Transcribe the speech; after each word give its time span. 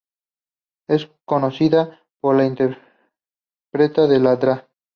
Es 0.87 1.11
conocida 1.25 2.01
por 2.19 2.41
interpretar 2.41 4.09
a 4.11 4.17
la 4.17 4.35
Dra. 4.35 4.67